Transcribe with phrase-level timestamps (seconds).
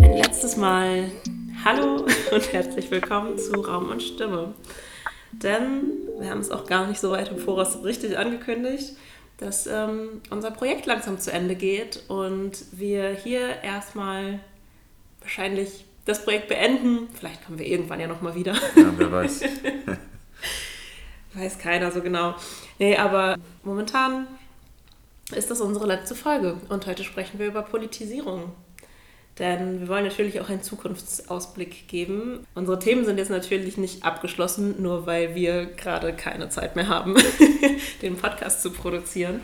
[0.00, 1.04] Ein letztes Mal
[1.64, 4.54] Hallo und herzlich willkommen zu Raum und Stimme.
[5.30, 8.96] Denn wir haben es auch gar nicht so weit im Voraus richtig angekündigt,
[9.36, 14.40] dass ähm, unser Projekt langsam zu Ende geht und wir hier erstmal
[15.20, 17.08] wahrscheinlich das Projekt beenden.
[17.14, 18.54] Vielleicht kommen wir irgendwann ja nochmal wieder.
[18.74, 19.44] Ja, wer weiß.
[21.38, 22.34] weiß keiner so genau.
[22.78, 24.26] Nee, aber momentan
[25.34, 28.52] ist das unsere letzte Folge und heute sprechen wir über Politisierung.
[29.38, 32.44] Denn wir wollen natürlich auch einen Zukunftsausblick geben.
[32.54, 37.14] Unsere Themen sind jetzt natürlich nicht abgeschlossen, nur weil wir gerade keine Zeit mehr haben,
[38.02, 39.40] den Podcast zu produzieren.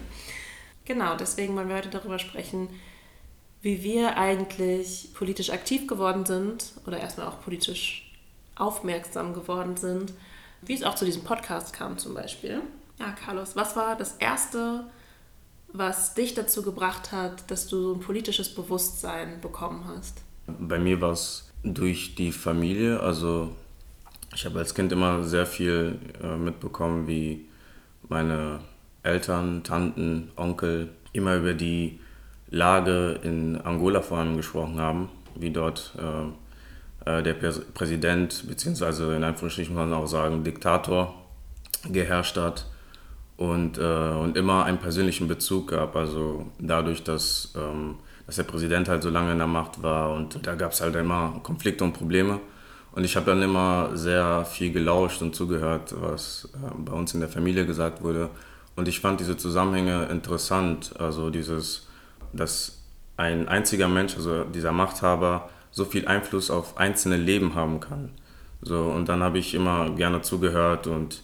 [0.84, 2.68] Genau, deswegen wollen wir heute darüber sprechen,
[3.62, 8.12] wie wir eigentlich politisch aktiv geworden sind oder erstmal auch politisch
[8.56, 10.12] aufmerksam geworden sind,
[10.66, 12.60] wie es auch zu diesem Podcast kam zum Beispiel.
[12.98, 14.84] Ja, Carlos, was war das Erste,
[15.72, 20.22] was dich dazu gebracht hat, dass du so ein politisches Bewusstsein bekommen hast?
[20.46, 23.00] Bei mir war es durch die Familie.
[23.00, 23.50] Also
[24.34, 27.46] ich habe als Kind immer sehr viel äh, mitbekommen, wie
[28.08, 28.60] meine
[29.02, 32.00] Eltern, Tanten, Onkel immer über die
[32.50, 36.30] Lage in Angola vor allem gesprochen haben, wie dort äh,
[37.04, 41.14] der Präsident, beziehungsweise in Anführungsstrichen muss man auch sagen, Diktator
[41.90, 42.66] geherrscht hat
[43.36, 45.96] und, äh, und immer einen persönlichen Bezug gab.
[45.96, 50.46] Also dadurch, dass, ähm, dass der Präsident halt so lange in der Macht war und
[50.46, 52.40] da gab es halt immer Konflikte und Probleme.
[52.92, 57.20] Und ich habe dann immer sehr viel gelauscht und zugehört, was äh, bei uns in
[57.20, 58.30] der Familie gesagt wurde.
[58.76, 60.94] Und ich fand diese Zusammenhänge interessant.
[60.98, 61.86] Also dieses
[62.36, 62.78] dass
[63.16, 68.10] ein einziger Mensch, also dieser Machthaber, so viel Einfluss auf einzelne Leben haben kann.
[68.62, 71.22] So, und dann habe ich immer gerne zugehört und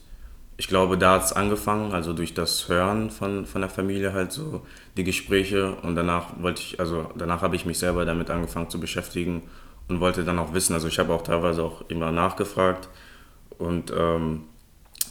[0.56, 4.32] ich glaube, da hat es angefangen, also durch das Hören von, von der Familie halt
[4.32, 8.68] so, die Gespräche und danach wollte ich, also danach habe ich mich selber damit angefangen
[8.68, 9.44] zu beschäftigen
[9.88, 12.88] und wollte dann auch wissen, also ich habe auch teilweise auch immer nachgefragt
[13.56, 14.42] und ähm,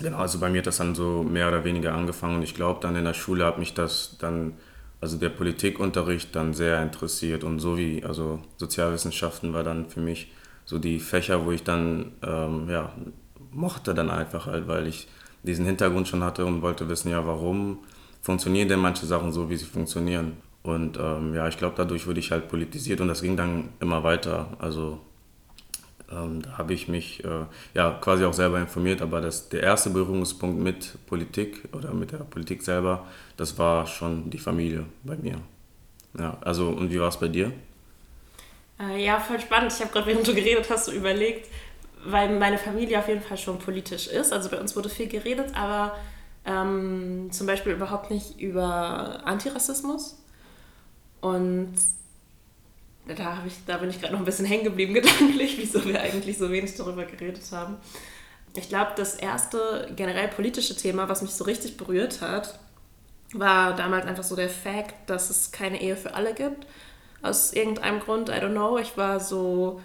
[0.02, 2.82] genau, also bei mir hat das dann so mehr oder weniger angefangen und ich glaube
[2.82, 4.54] dann in der Schule hat mich das dann
[5.02, 10.32] also der Politikunterricht dann sehr interessiert und so wie, also Sozialwissenschaften war dann für mich
[10.66, 12.94] so die Fächer, wo ich dann, ähm, ja,
[13.52, 15.08] mochte dann einfach halt, weil ich
[15.44, 17.80] diesen Hintergrund schon hatte und wollte wissen, ja, warum
[18.22, 20.38] funktionieren denn manche Sachen so, wie sie funktionieren.
[20.62, 24.04] Und ähm, ja, ich glaube, dadurch wurde ich halt politisiert und das ging dann immer
[24.04, 24.58] weiter.
[24.60, 25.00] Also
[26.12, 29.90] ähm, da habe ich mich äh, ja quasi auch selber informiert, aber das, der erste
[29.90, 33.06] Berührungspunkt mit Politik oder mit der Politik selber,
[33.38, 35.36] das war schon die Familie bei mir.
[36.18, 37.52] Ja, also und wie war es bei dir?
[38.80, 39.74] Äh, ja, voll spannend.
[39.74, 41.48] Ich habe gerade, während du geredet hast, so überlegt,
[42.06, 44.34] weil meine Familie auf jeden Fall schon politisch ist.
[44.34, 45.96] Also bei uns wurde viel geredet, aber
[46.46, 50.18] ähm, zum Beispiel überhaupt nicht über Antirassismus.
[51.22, 51.74] Und
[53.16, 56.38] da, ich, da bin ich gerade noch ein bisschen hängen geblieben gedanklich, wieso wir eigentlich
[56.38, 57.78] so wenig darüber geredet haben.
[58.56, 62.60] Ich glaube, das erste generell politische Thema, was mich so richtig berührt hat,
[63.34, 66.66] war damals einfach so der Fakt, dass es keine Ehe für alle gibt.
[67.22, 68.78] Aus irgendeinem Grund, I don't know.
[68.78, 69.82] Ich war so,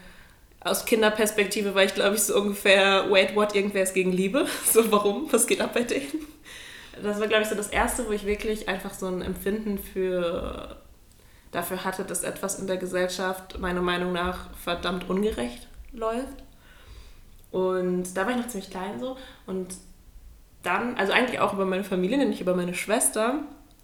[0.60, 4.46] aus Kinderperspektive war ich, glaube ich, so ungefähr, wait, what, irgendwer ist gegen Liebe.
[4.72, 5.30] So, warum?
[5.30, 6.26] Was geht ab bei denen?
[7.02, 10.76] Das war, glaube ich, so das erste, wo ich wirklich einfach so ein Empfinden für
[11.54, 16.42] dafür hatte, dass etwas in der Gesellschaft meiner Meinung nach verdammt ungerecht läuft.
[17.50, 19.16] Und da war ich noch ziemlich klein so.
[19.46, 19.74] Und
[20.62, 23.42] dann, also eigentlich auch über meine Familie, nämlich über meine Schwester,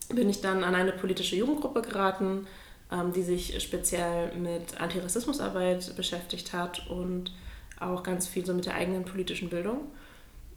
[0.08, 2.46] bin ich dann an eine politische Jugendgruppe geraten,
[2.90, 7.32] ähm, die sich speziell mit Antirassismusarbeit beschäftigt hat und
[7.78, 9.82] auch ganz viel so mit der eigenen politischen Bildung.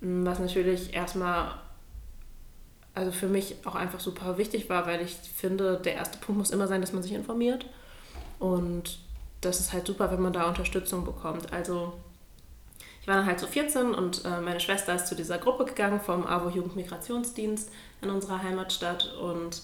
[0.01, 1.51] Was natürlich erstmal
[2.95, 6.51] also für mich auch einfach super wichtig war, weil ich finde, der erste Punkt muss
[6.51, 7.65] immer sein, dass man sich informiert.
[8.39, 8.99] Und
[9.41, 11.51] das ist halt super, wenn man da Unterstützung bekommt.
[11.51, 11.93] Also
[13.01, 15.99] ich war dann halt so 14 und äh, meine Schwester ist zu dieser Gruppe gegangen
[15.99, 17.69] vom AWO Jugendmigrationsdienst
[18.01, 19.61] in unserer Heimatstadt und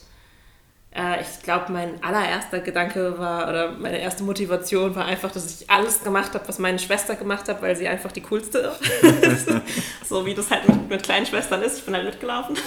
[0.91, 5.69] äh, ich glaube, mein allererster Gedanke war oder meine erste Motivation war einfach, dass ich
[5.69, 8.75] alles gemacht habe, was meine Schwester gemacht hat, weil sie einfach die coolste
[9.21, 9.47] ist.
[10.07, 11.77] so wie das halt mit, mit, kleinen Schwestern ist.
[11.79, 12.57] Ich bin halt mitgelaufen.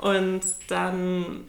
[0.00, 1.48] Und dann,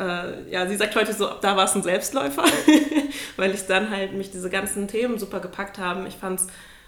[0.00, 2.44] äh, ja, sie sagt heute so, da war es ein Selbstläufer,
[3.36, 6.06] weil ich dann halt mich diese ganzen Themen super gepackt haben.
[6.06, 6.46] Ich fand es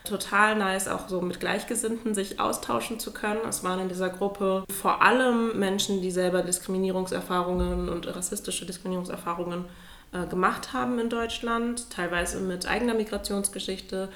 [0.08, 3.40] total nice, auch so mit Gleichgesinnten sich austauschen zu können.
[3.48, 9.64] Es waren in dieser Gruppe vor allem Menschen, die selber Diskriminierungserfahrungen und rassistische Diskriminierungserfahrungen
[10.12, 14.08] äh, gemacht haben in Deutschland, teilweise mit eigener Migrationsgeschichte,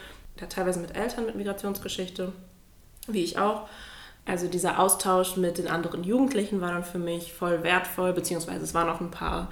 [0.48, 2.32] teilweise mit Eltern mit Migrationsgeschichte,
[3.06, 3.68] wie ich auch.
[4.24, 8.72] Also dieser Austausch mit den anderen Jugendlichen war dann für mich voll wertvoll, beziehungsweise es
[8.72, 9.50] waren auch ein paar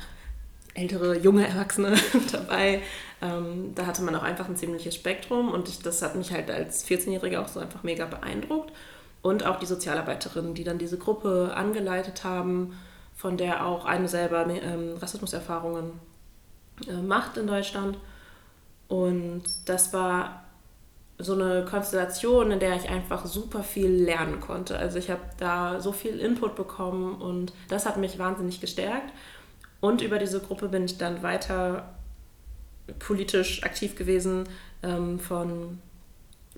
[0.80, 1.94] ältere, junge Erwachsene
[2.32, 2.82] dabei.
[3.22, 6.50] Ähm, da hatte man auch einfach ein ziemliches Spektrum und ich, das hat mich halt
[6.50, 8.72] als 14-Jährige auch so einfach mega beeindruckt.
[9.22, 12.78] Und auch die Sozialarbeiterinnen, die dann diese Gruppe angeleitet haben,
[13.14, 15.92] von der auch eine selber ähm, Rassismuserfahrungen
[16.88, 17.98] äh, macht in Deutschland.
[18.88, 20.44] Und das war
[21.18, 24.78] so eine Konstellation, in der ich einfach super viel lernen konnte.
[24.78, 29.12] Also ich habe da so viel Input bekommen und das hat mich wahnsinnig gestärkt.
[29.80, 31.94] Und über diese Gruppe bin ich dann weiter
[32.98, 34.44] politisch aktiv gewesen
[34.82, 35.78] ähm, von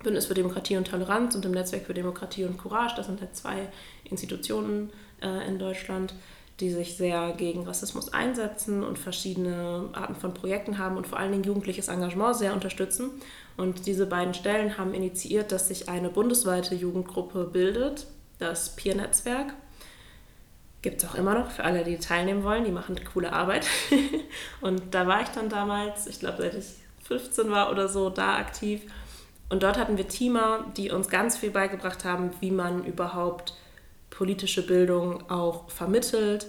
[0.02, 2.94] Bündnis für Demokratie und Toleranz und dem Netzwerk für Demokratie und Courage.
[2.96, 3.68] Das sind halt zwei
[4.04, 4.90] Institutionen
[5.22, 6.14] äh, in Deutschland,
[6.60, 11.32] die sich sehr gegen Rassismus einsetzen und verschiedene Arten von Projekten haben und vor allen
[11.32, 13.10] Dingen jugendliches Engagement sehr unterstützen.
[13.56, 18.06] Und diese beiden Stellen haben initiiert, dass sich eine bundesweite Jugendgruppe bildet,
[18.38, 19.54] das Peer-Netzwerk.
[20.82, 22.64] Gibt es auch immer noch für alle, die teilnehmen wollen.
[22.64, 23.66] Die machen coole Arbeit.
[24.60, 26.66] und da war ich dann damals, ich glaube, seit ich
[27.04, 28.82] 15 war oder so, da aktiv.
[29.48, 33.54] Und dort hatten wir Teamer, die uns ganz viel beigebracht haben, wie man überhaupt
[34.10, 36.46] politische Bildung auch vermittelt,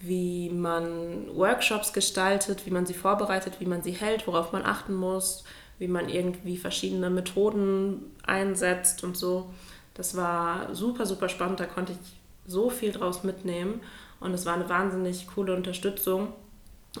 [0.00, 4.94] wie man Workshops gestaltet, wie man sie vorbereitet, wie man sie hält, worauf man achten
[4.94, 5.44] muss,
[5.78, 9.50] wie man irgendwie verschiedene Methoden einsetzt und so.
[9.94, 11.60] Das war super, super spannend.
[11.60, 12.17] Da konnte ich
[12.48, 13.80] so viel draus mitnehmen.
[14.20, 16.32] Und es war eine wahnsinnig coole Unterstützung,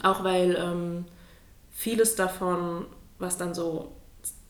[0.04, 1.04] auch weil ähm,
[1.72, 2.86] vieles davon,
[3.18, 3.90] was dann so,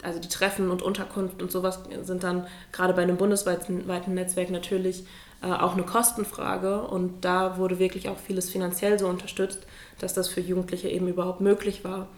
[0.03, 5.05] also die Treffen und Unterkunft und sowas sind dann gerade bei einem bundesweiten Netzwerk natürlich
[5.43, 6.83] äh, auch eine Kostenfrage.
[6.83, 9.67] Und da wurde wirklich auch vieles finanziell so unterstützt,
[9.99, 12.09] dass das für Jugendliche eben überhaupt möglich war,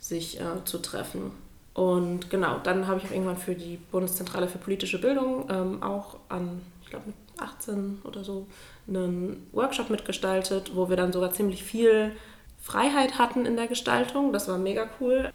[0.00, 1.30] sich äh, zu treffen.
[1.74, 6.16] Und genau, dann habe ich auch irgendwann für die Bundeszentrale für politische Bildung ähm, auch
[6.28, 7.04] an, ich glaube
[7.40, 8.46] 18 oder so,
[8.88, 12.12] einen Workshop mitgestaltet, wo wir dann sogar ziemlich viel
[12.60, 14.32] Freiheit hatten in der Gestaltung.
[14.32, 15.32] Das war mega cool.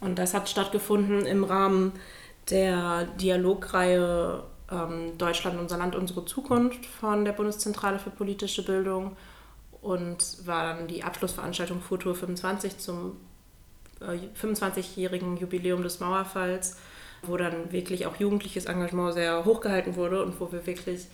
[0.00, 1.92] Und das hat stattgefunden im Rahmen
[2.50, 9.16] der Dialogreihe ähm, Deutschland, unser Land, unsere Zukunft von der Bundeszentrale für politische Bildung
[9.80, 13.16] und war dann die Abschlussveranstaltung Futur 25 zum
[14.00, 16.76] 25-jährigen Jubiläum des Mauerfalls,
[17.22, 21.06] wo dann wirklich auch jugendliches Engagement sehr hochgehalten wurde und wo wir wirklich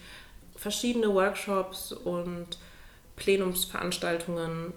[0.57, 2.59] verschiedene Workshops und
[3.17, 4.73] Plenumsveranstaltungen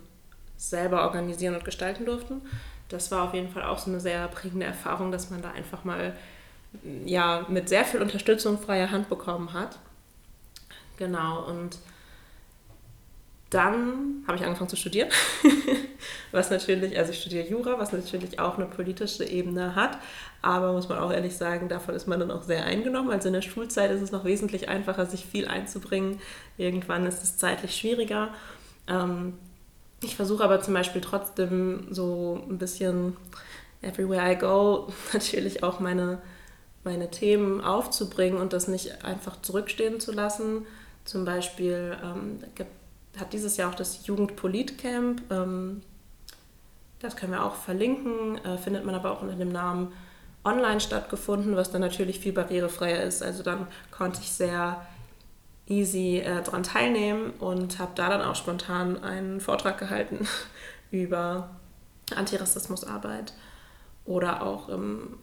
[0.57, 2.41] selber organisieren und gestalten durften.
[2.89, 5.83] Das war auf jeden Fall auch so eine sehr prägende Erfahrung, dass man da einfach
[5.83, 6.15] mal
[7.05, 9.79] ja, mit sehr viel Unterstützung freier Hand bekommen hat.
[10.97, 11.77] Genau, und
[13.49, 15.09] dann habe ich angefangen zu studieren,
[16.35, 19.97] was natürlich, also ich studiere Jura, was natürlich auch eine politische Ebene hat,
[20.41, 23.09] aber muss man auch ehrlich sagen, davon ist man dann auch sehr eingenommen.
[23.09, 26.19] Also in der Schulzeit ist es noch wesentlich einfacher, sich viel einzubringen.
[26.57, 28.29] Irgendwann ist es zeitlich schwieriger.
[28.87, 29.33] Ähm,
[30.03, 33.17] ich versuche aber zum Beispiel trotzdem so ein bisschen
[33.81, 36.19] everywhere I go natürlich auch meine,
[36.83, 40.65] meine Themen aufzubringen und das nicht einfach zurückstehen zu lassen.
[41.05, 42.39] Zum Beispiel ähm,
[43.17, 45.21] hat dieses Jahr auch das Jugendpolitcamp.
[45.31, 45.81] Ähm,
[46.99, 49.93] das können wir auch verlinken, äh, findet man aber auch unter dem Namen
[50.43, 53.23] online stattgefunden, was dann natürlich viel barrierefreier ist.
[53.23, 54.85] Also dann konnte ich sehr
[55.67, 60.27] easy äh, daran teilnehmen und habe da dann auch spontan einen Vortrag gehalten
[60.91, 61.49] über
[62.15, 63.33] Antirassismusarbeit
[64.05, 65.17] oder auch im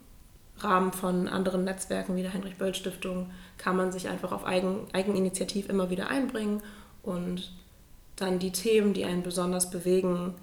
[0.59, 5.89] Rahmen von anderen Netzwerken wie der Heinrich-Böll-Stiftung kann man sich einfach auf Eigen, Eigeninitiativ immer
[5.89, 6.61] wieder einbringen
[7.01, 7.51] und
[8.15, 10.35] dann die Themen, die einen besonders bewegen,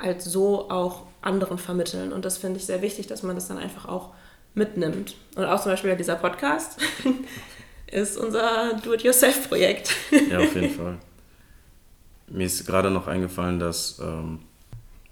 [0.00, 2.12] als so auch anderen vermitteln.
[2.12, 4.10] Und das finde ich sehr wichtig, dass man das dann einfach auch
[4.54, 5.16] mitnimmt.
[5.36, 6.78] Und auch zum Beispiel dieser Podcast
[7.90, 9.90] ist unser Do-it-yourself-Projekt.
[10.30, 10.98] ja, auf jeden Fall.
[12.28, 14.40] Mir ist gerade noch eingefallen, dass, ähm,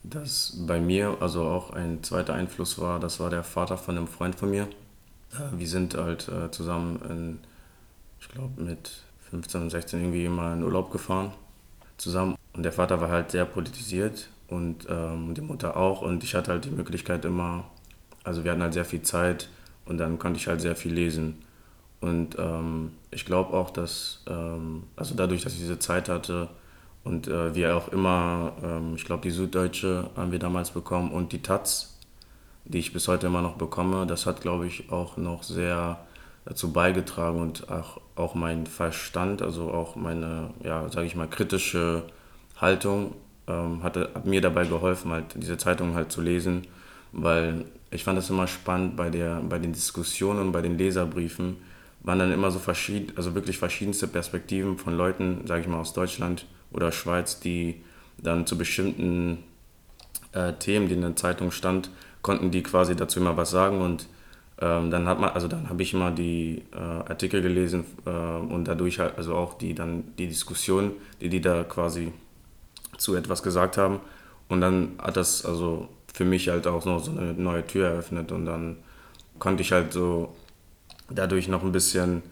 [0.02, 3.00] dass bei mir also auch ein zweiter Einfluss war.
[3.00, 4.64] Das war der Vater von einem Freund von mir.
[5.32, 7.38] Äh, wir sind halt äh, zusammen in,
[8.20, 8.90] ich glaube, mit
[9.30, 11.32] 15 und 16 irgendwie mal in Urlaub gefahren
[12.02, 12.36] zusammen.
[12.52, 16.02] Und der Vater war halt sehr politisiert und ähm, die Mutter auch.
[16.02, 17.64] Und ich hatte halt die Möglichkeit immer,
[18.24, 19.48] also wir hatten halt sehr viel Zeit
[19.86, 21.42] und dann konnte ich halt sehr viel lesen.
[22.00, 26.48] Und ähm, ich glaube auch, dass, ähm, also dadurch, dass ich diese Zeit hatte
[27.04, 31.32] und äh, wir auch immer, ähm, ich glaube, die Süddeutsche haben wir damals bekommen und
[31.32, 31.98] die Taz,
[32.64, 36.04] die ich bis heute immer noch bekomme, das hat, glaube ich, auch noch sehr
[36.44, 42.02] dazu beigetragen und auch, auch mein Verstand, also auch meine, ja, sage ich mal, kritische
[42.56, 43.14] Haltung
[43.48, 46.66] ähm, hatte, hat mir dabei geholfen, halt diese Zeitung halt zu lesen,
[47.12, 51.56] weil ich fand es immer spannend bei, der, bei den Diskussionen, bei den Leserbriefen,
[52.02, 55.92] waren dann immer so verschieden, also wirklich verschiedenste Perspektiven von Leuten, sage ich mal, aus
[55.92, 57.82] Deutschland oder Schweiz, die
[58.18, 59.38] dann zu bestimmten
[60.32, 61.90] äh, Themen, die in der Zeitung stand,
[62.22, 64.06] konnten die quasi dazu immer was sagen und
[64.60, 68.64] ähm, dann hat man, also dann habe ich immer die äh, Artikel gelesen äh, und
[68.66, 72.12] dadurch halt, also auch die dann die Diskussion, die die da quasi
[72.96, 74.00] zu etwas gesagt haben.
[74.48, 78.32] Und dann hat das also für mich halt auch noch so eine neue Tür eröffnet.
[78.32, 78.76] Und dann
[79.38, 80.34] konnte ich halt so
[81.10, 82.22] dadurch noch ein bisschen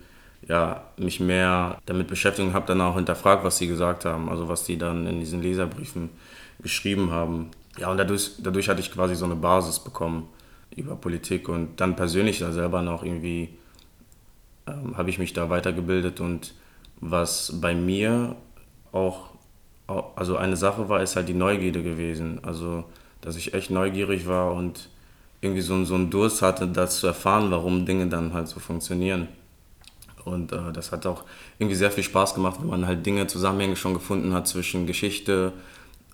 [0.49, 4.49] ja, mich mehr damit beschäftigt und habe dann auch hinterfragt, was sie gesagt haben, also
[4.49, 6.11] was die dann in diesen Leserbriefen
[6.61, 7.51] geschrieben haben.
[7.79, 10.29] Ja, und dadurch, dadurch hatte ich quasi so eine Basis bekommen
[10.75, 11.49] über Politik.
[11.49, 13.51] Und dann persönlich da selber noch irgendwie
[14.67, 16.21] ähm, habe ich mich da weitergebildet.
[16.21, 16.55] Und
[17.01, 18.37] was bei mir
[18.93, 19.31] auch,
[20.17, 22.41] also eine Sache war, ist halt die Neugierde gewesen.
[22.43, 22.85] Also,
[23.21, 24.89] dass ich echt neugierig war und
[25.41, 29.29] irgendwie so, so einen Durst hatte, das zu erfahren, warum Dinge dann halt so funktionieren.
[30.25, 31.25] Und äh, das hat auch
[31.59, 35.53] irgendwie sehr viel Spaß gemacht, wenn man halt Dinge, Zusammenhänge schon gefunden hat zwischen Geschichte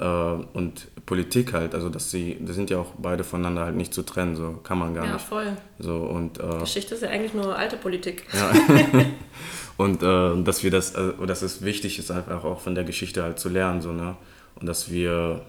[0.04, 1.74] und Politik halt.
[1.74, 4.78] Also dass sie, das sind ja auch beide voneinander halt nicht zu trennen, so kann
[4.78, 5.22] man gar ja, nicht.
[5.22, 5.56] Ja, voll.
[5.78, 8.24] So, und, äh, Geschichte ist ja eigentlich nur alte Politik.
[8.32, 8.52] Ja.
[9.76, 13.22] und äh, dass wir das, also, dass es wichtig ist, einfach auch von der Geschichte
[13.22, 14.16] halt zu lernen, so, ne?
[14.58, 15.42] Und dass wir,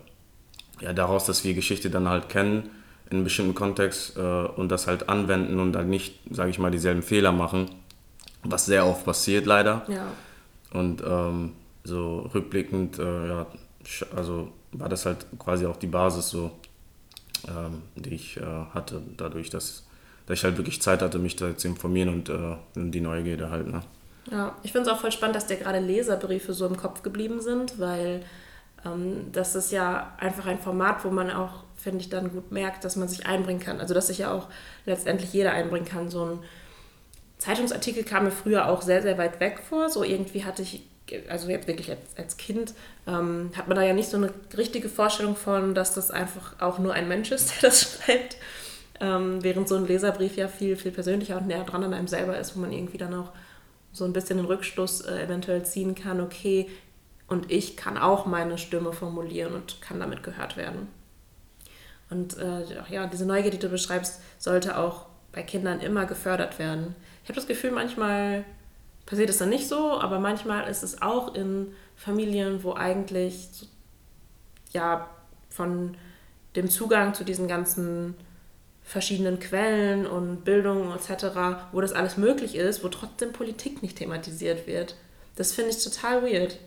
[0.81, 2.69] ja, daraus, dass wir Geschichte dann halt kennen,
[3.09, 6.71] in einem bestimmten Kontext äh, und das halt anwenden und dann nicht, sage ich mal,
[6.71, 7.69] dieselben Fehler machen,
[8.43, 9.85] was sehr oft passiert leider.
[9.87, 10.07] Ja.
[10.77, 11.53] Und ähm,
[11.85, 13.47] so rückblickend, äh, ja,
[14.15, 16.51] also war das halt quasi auch die Basis so,
[17.47, 18.41] ähm, die ich äh,
[18.73, 19.85] hatte, dadurch, dass,
[20.25, 23.67] dass ich halt wirklich Zeit hatte, mich da zu informieren und äh, die Neugierde halt.
[23.67, 23.81] Ne?
[24.31, 27.41] Ja, ich finde es auch voll spannend, dass dir gerade Leserbriefe so im Kopf geblieben
[27.41, 28.23] sind, weil
[28.85, 32.83] ähm, das ist ja einfach ein Format, wo man auch, finde ich, dann gut merkt,
[32.83, 33.79] dass man sich einbringen kann.
[33.79, 34.47] Also dass sich ja auch
[34.85, 36.09] letztendlich jeder einbringen kann.
[36.09, 36.39] So ein
[37.37, 39.89] Zeitungsartikel kam mir früher auch sehr, sehr weit weg vor.
[39.89, 40.87] So irgendwie hatte ich,
[41.29, 42.73] also jetzt wirklich als, als Kind,
[43.07, 46.79] ähm, hat man da ja nicht so eine richtige Vorstellung von, dass das einfach auch
[46.79, 48.37] nur ein Mensch ist, der das schreibt.
[48.99, 52.37] Ähm, während so ein Leserbrief ja viel, viel persönlicher und näher dran an einem selber
[52.37, 53.31] ist, wo man irgendwie dann auch
[53.93, 56.67] so ein bisschen den Rückschluss äh, eventuell ziehen kann, okay,
[57.27, 60.87] und ich kann auch meine Stimme formulieren und kann damit gehört werden.
[62.09, 66.95] Und äh, ja, diese Neugier, die du beschreibst, sollte auch bei Kindern immer gefördert werden.
[67.23, 68.45] Ich habe das Gefühl, manchmal
[69.07, 73.47] passiert es dann nicht so, aber manchmal ist es auch in Familien, wo eigentlich
[74.71, 75.09] ja
[75.49, 75.97] von
[76.55, 78.13] dem Zugang zu diesen ganzen
[78.83, 81.25] verschiedenen Quellen und Bildung etc.,
[81.71, 84.95] wo das alles möglich ist, wo trotzdem Politik nicht thematisiert wird.
[85.35, 86.59] Das finde ich total weird.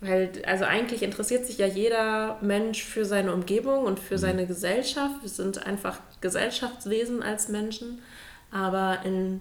[0.00, 4.18] Weil, also eigentlich interessiert sich ja jeder Mensch für seine Umgebung und für mhm.
[4.18, 5.22] seine Gesellschaft.
[5.22, 8.02] Wir sind einfach Gesellschaftswesen als Menschen.
[8.50, 9.40] Aber in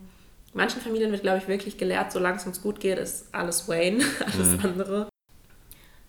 [0.53, 4.03] manchen Familien wird, glaube ich, wirklich gelehrt, solange es uns gut geht, ist alles Wayne,
[4.33, 4.60] alles mhm.
[4.63, 5.10] andere.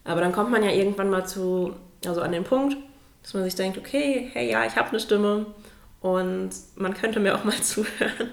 [0.04, 1.74] Aber dann kommt man ja irgendwann mal zu,
[2.04, 2.76] also an den Punkt,
[3.22, 5.46] dass man sich denkt, okay, hey, ja, ich habe eine Stimme
[6.00, 8.30] und man könnte mir auch mal zuhören.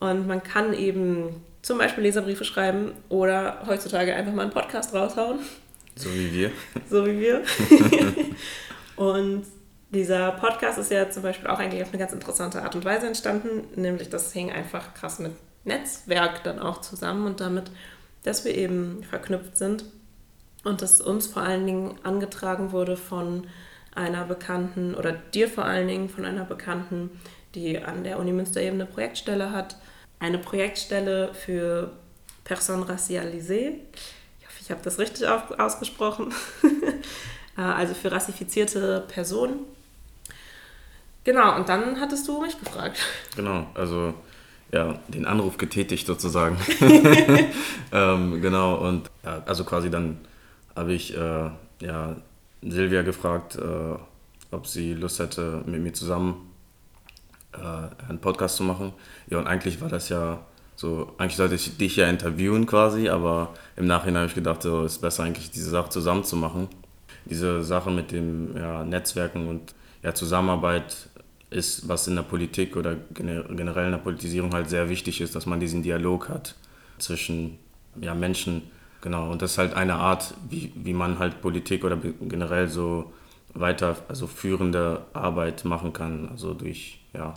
[0.00, 5.38] Und man kann eben zum Beispiel Leserbriefe schreiben oder heutzutage einfach mal einen Podcast raushauen.
[5.96, 6.50] So wie wir.
[6.90, 7.42] So wie wir.
[8.96, 9.46] und
[9.94, 13.06] dieser Podcast ist ja zum Beispiel auch eigentlich auf eine ganz interessante Art und Weise
[13.06, 15.32] entstanden, nämlich das hing einfach krass mit
[15.64, 17.70] Netzwerk dann auch zusammen und damit,
[18.22, 19.84] dass wir eben verknüpft sind
[20.64, 23.46] und das uns vor allen Dingen angetragen wurde von
[23.94, 27.10] einer Bekannten oder dir vor allen Dingen von einer Bekannten,
[27.54, 29.76] die an der Uni Münster eben eine Projektstelle hat
[30.24, 31.92] eine Projektstelle für
[32.44, 33.74] Personnes racialisées.
[34.40, 36.32] Ich hoffe, ich habe das richtig ausgesprochen.
[37.56, 39.60] Äh, also für rassifizierte Personen.
[41.24, 42.98] Genau, und dann hattest du mich gefragt.
[43.34, 44.14] Genau, also
[44.72, 46.56] ja, den Anruf getätigt sozusagen.
[47.92, 50.18] ähm, genau, und ja, also quasi dann
[50.76, 51.50] habe ich äh,
[51.80, 52.16] ja,
[52.62, 53.96] Silvia gefragt, äh,
[54.50, 56.50] ob sie Lust hätte, mit mir zusammen
[57.52, 58.92] äh, einen Podcast zu machen.
[59.28, 60.40] Ja, und eigentlich war das ja
[60.76, 64.84] so, eigentlich sollte ich dich ja interviewen quasi, aber im Nachhinein habe ich gedacht, so
[64.84, 66.68] ist besser eigentlich diese Sache zusammen zu machen.
[67.26, 71.08] Diese Sache mit dem ja, Netzwerken und ja, Zusammenarbeit
[71.54, 75.46] ist, was in der Politik oder generell in der Politisierung halt sehr wichtig ist, dass
[75.46, 76.54] man diesen Dialog hat
[76.98, 77.58] zwischen
[78.00, 78.62] ja, Menschen.
[79.00, 83.12] Genau, und das ist halt eine Art, wie, wie man halt Politik oder generell so
[83.52, 87.34] weiter, also führende Arbeit machen kann, also durch ja,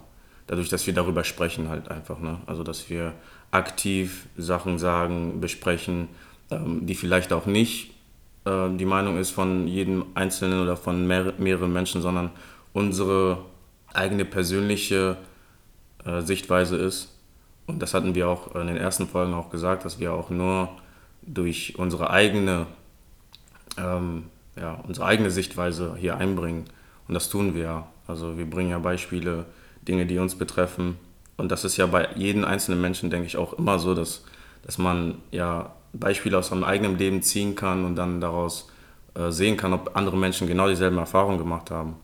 [0.47, 2.19] dadurch, dass wir darüber sprechen halt einfach.
[2.19, 2.37] Ne?
[2.47, 3.13] Also dass wir
[3.51, 6.07] aktiv Sachen sagen, besprechen,
[6.49, 7.91] ähm, die vielleicht auch nicht
[8.45, 12.31] äh, die Meinung ist von jedem Einzelnen oder von mehr, mehreren Menschen, sondern
[12.73, 13.39] unsere
[13.93, 15.17] eigene persönliche
[16.05, 17.13] äh, Sichtweise ist.
[17.65, 20.69] Und das hatten wir auch in den ersten Folgen auch gesagt, dass wir auch nur
[21.21, 22.65] durch unsere eigene,
[23.77, 24.23] ähm,
[24.55, 26.65] ja, unsere eigene Sichtweise hier einbringen.
[27.07, 27.87] Und das tun wir ja.
[28.07, 29.45] Also wir bringen ja Beispiele,
[29.87, 30.97] Dinge, die uns betreffen.
[31.35, 34.23] Und das ist ja bei jedem einzelnen Menschen, denke ich, auch immer so, dass,
[34.63, 38.69] dass man ja Beispiele aus seinem eigenen Leben ziehen kann und dann daraus
[39.13, 41.95] äh, sehen kann, ob andere Menschen genau dieselben Erfahrungen gemacht haben.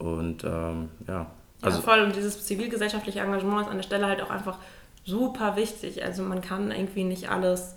[0.00, 1.26] Und ähm, ja.
[1.62, 2.00] Also ja, voll.
[2.00, 4.58] Und dieses zivilgesellschaftliche Engagement ist an der Stelle halt auch einfach
[5.04, 6.02] super wichtig.
[6.02, 7.74] Also man kann irgendwie nicht alles,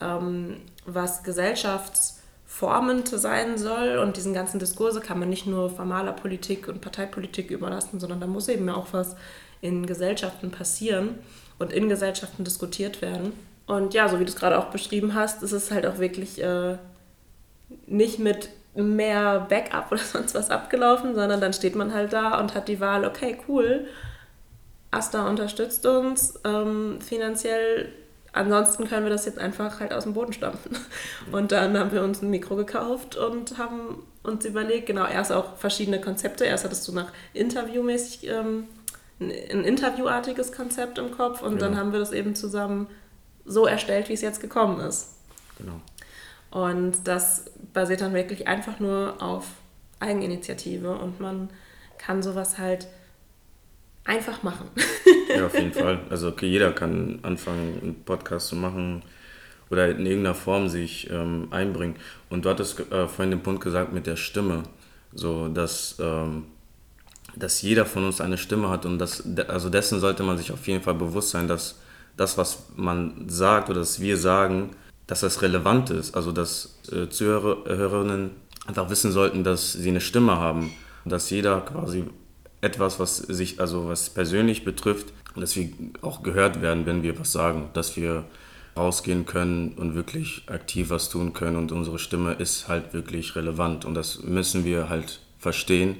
[0.00, 6.66] ähm, was gesellschaftsformend sein soll und diesen ganzen Diskurse kann man nicht nur formaler Politik
[6.68, 9.14] und Parteipolitik überlassen, sondern da muss eben auch was
[9.60, 11.18] in Gesellschaften passieren
[11.58, 13.32] und in Gesellschaften diskutiert werden.
[13.66, 16.42] Und ja, so wie du es gerade auch beschrieben hast, ist es halt auch wirklich
[16.42, 16.76] äh,
[17.86, 22.54] nicht mit mehr Backup oder sonst was abgelaufen, sondern dann steht man halt da und
[22.54, 23.86] hat die Wahl, okay, cool,
[24.90, 27.92] Asta unterstützt uns ähm, finanziell,
[28.32, 30.76] ansonsten können wir das jetzt einfach halt aus dem Boden stampfen.
[31.32, 35.56] Und dann haben wir uns ein Mikro gekauft und haben uns überlegt, genau, erst auch
[35.56, 36.44] verschiedene Konzepte.
[36.44, 38.64] Erst hattest du nach interviewmäßig ähm,
[39.20, 39.30] ein,
[39.64, 41.58] interviewartiges Konzept im Kopf und ja.
[41.58, 42.88] dann haben wir das eben zusammen
[43.44, 45.14] so erstellt, wie es jetzt gekommen ist.
[45.58, 45.80] Genau.
[46.50, 49.46] Und das basiert dann wirklich einfach nur auf
[50.00, 51.48] Eigeninitiative und man
[51.98, 52.88] kann sowas halt
[54.04, 54.68] einfach machen.
[55.28, 56.00] ja, auf jeden Fall.
[56.10, 59.02] Also okay, jeder kann anfangen, einen Podcast zu machen
[59.70, 61.96] oder in irgendeiner Form sich ähm, einbringen.
[62.28, 64.64] Und du hattest äh, vorhin den Punkt gesagt mit der Stimme,
[65.12, 66.46] so dass, ähm,
[67.36, 70.66] dass jeder von uns eine Stimme hat und das, also dessen sollte man sich auf
[70.66, 71.78] jeden Fall bewusst sein, dass
[72.16, 74.70] das, was man sagt oder das wir sagen,
[75.10, 76.14] dass das relevant ist.
[76.14, 78.30] Also dass äh, Zuhörerinnen
[78.66, 80.70] einfach wissen sollten, dass sie eine Stimme haben.
[81.04, 82.04] Dass jeder quasi
[82.60, 87.32] etwas, was sich, also was persönlich betrifft, dass wir auch gehört werden, wenn wir was
[87.32, 87.70] sagen.
[87.72, 88.24] Dass wir
[88.76, 93.84] rausgehen können und wirklich aktiv was tun können und unsere Stimme ist halt wirklich relevant
[93.84, 95.96] und das müssen wir halt verstehen.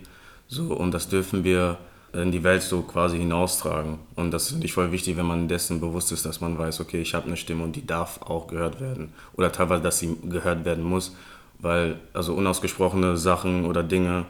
[0.47, 1.79] So, und das dürfen wir
[2.13, 3.99] in die Welt so quasi hinaustragen.
[4.17, 7.01] Und das finde ich voll wichtig, wenn man dessen bewusst ist, dass man weiß, okay,
[7.01, 9.13] ich habe eine Stimme und die darf auch gehört werden.
[9.35, 11.15] Oder teilweise, dass sie gehört werden muss,
[11.61, 14.27] weil also unausgesprochene Sachen oder Dinge,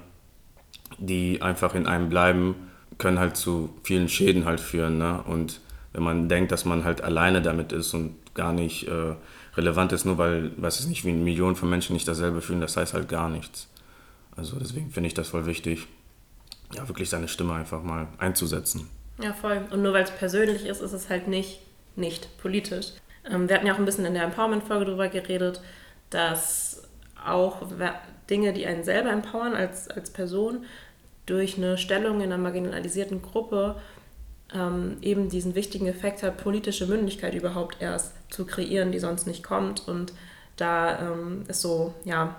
[0.99, 2.55] die einfach in einem bleiben,
[2.99, 4.99] können halt zu vielen Schäden halt führen.
[4.99, 5.23] Ne?
[5.27, 5.61] Und
[5.93, 9.15] wenn man denkt, dass man halt alleine damit ist und gar nicht äh,
[9.57, 12.77] relevant ist, nur weil, weiß es nicht, wie Millionen von Menschen nicht dasselbe fühlen, das
[12.77, 13.69] heißt halt gar nichts.
[14.37, 15.89] Also deswegen finde ich das voll wichtig
[16.73, 18.89] ja, wirklich seine Stimme einfach mal einzusetzen.
[19.23, 19.61] Ja, voll.
[19.71, 21.61] Und nur weil es persönlich ist, ist es halt nicht,
[21.97, 22.93] nicht politisch.
[23.31, 25.61] Ähm, wir hatten ja auch ein bisschen in der Empowerment-Folge darüber geredet,
[26.09, 26.83] dass
[27.25, 27.63] auch
[28.31, 30.65] Dinge, die einen selber empowern als, als Person,
[31.27, 33.77] durch eine Stellung in einer marginalisierten Gruppe
[34.55, 39.43] ähm, eben diesen wichtigen Effekt hat, politische Mündigkeit überhaupt erst zu kreieren, die sonst nicht
[39.43, 39.87] kommt.
[39.87, 40.13] Und
[40.57, 42.37] da ähm, ist so, ja,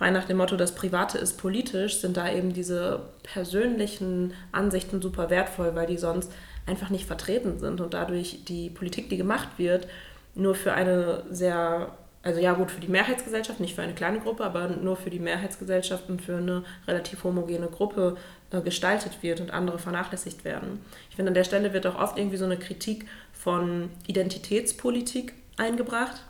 [0.00, 5.28] frei nach dem Motto, das Private ist politisch, sind da eben diese persönlichen Ansichten super
[5.28, 6.32] wertvoll, weil die sonst
[6.64, 9.86] einfach nicht vertreten sind und dadurch die Politik, die gemacht wird,
[10.34, 14.42] nur für eine sehr, also ja gut, für die Mehrheitsgesellschaft, nicht für eine kleine Gruppe,
[14.42, 18.16] aber nur für die Mehrheitsgesellschaft und für eine relativ homogene Gruppe
[18.52, 20.80] äh, gestaltet wird und andere vernachlässigt werden.
[21.10, 26.22] Ich finde, an der Stelle wird auch oft irgendwie so eine Kritik von Identitätspolitik eingebracht,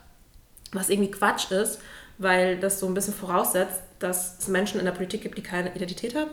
[0.73, 1.79] was irgendwie Quatsch ist,
[2.21, 5.73] weil das so ein bisschen voraussetzt, dass es Menschen in der Politik gibt, die keine
[5.75, 6.31] Identität haben,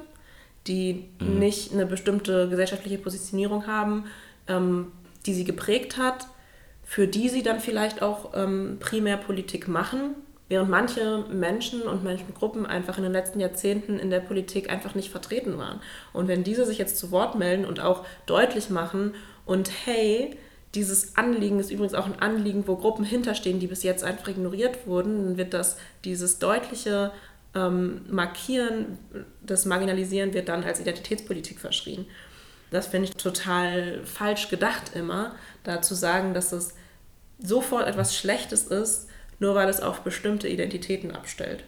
[0.67, 1.39] die mhm.
[1.39, 4.05] nicht eine bestimmte gesellschaftliche Positionierung haben,
[4.49, 4.93] ähm,
[5.27, 6.27] die sie geprägt hat,
[6.85, 10.15] für die sie dann vielleicht auch ähm, primär Politik machen,
[10.49, 15.11] während manche Menschen und Menschengruppen einfach in den letzten Jahrzehnten in der Politik einfach nicht
[15.11, 15.81] vertreten waren.
[16.13, 20.37] Und wenn diese sich jetzt zu Wort melden und auch deutlich machen und hey,
[20.75, 24.87] dieses Anliegen ist übrigens auch ein Anliegen, wo Gruppen hinterstehen, die bis jetzt einfach ignoriert
[24.87, 25.25] wurden.
[25.25, 27.13] Dann wird das, dieses deutliche
[27.55, 28.99] ähm, Markieren,
[29.43, 32.07] das Marginalisieren wird dann als Identitätspolitik verschrien.
[32.71, 36.75] Das finde ich total falsch gedacht immer, da zu sagen, dass es
[37.39, 41.65] sofort etwas Schlechtes ist, nur weil es auf bestimmte Identitäten abstellt.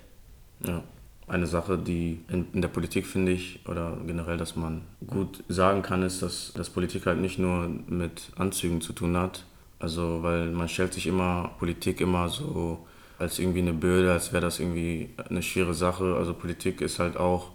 [0.62, 0.82] Ja
[1.30, 5.82] eine Sache, die in, in, der Politik finde ich, oder generell, dass man gut sagen
[5.82, 9.44] kann, ist, dass, dass Politik halt nicht nur mit Anzügen zu tun hat.
[9.78, 12.86] Also, weil man stellt sich immer Politik immer so
[13.18, 16.16] als irgendwie eine Bürde, als wäre das irgendwie eine schwere Sache.
[16.16, 17.50] Also Politik ist halt auch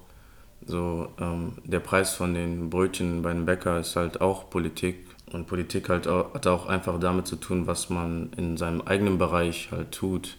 [0.66, 5.08] so, ähm, der Preis von den Brötchen bei einem Bäcker ist halt auch Politik.
[5.32, 9.18] Und Politik halt auch, hat auch einfach damit zu tun, was man in seinem eigenen
[9.18, 10.38] Bereich halt tut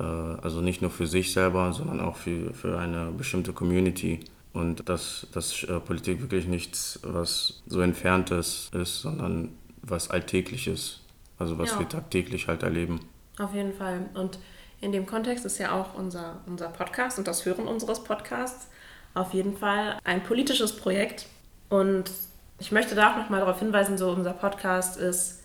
[0.00, 4.20] also nicht nur für sich selber, sondern auch für, für eine bestimmte Community.
[4.52, 9.50] Und dass, dass äh, Politik wirklich nichts, was so Entferntes ist, sondern
[9.82, 11.00] was Alltägliches,
[11.38, 11.78] also was ja.
[11.80, 13.00] wir tagtäglich halt erleben.
[13.38, 14.10] Auf jeden Fall.
[14.14, 14.38] Und
[14.80, 18.68] in dem Kontext ist ja auch unser, unser Podcast und das Hören unseres Podcasts
[19.14, 21.26] auf jeden Fall ein politisches Projekt.
[21.68, 22.10] Und
[22.58, 25.41] ich möchte da auch nochmal darauf hinweisen, so unser Podcast ist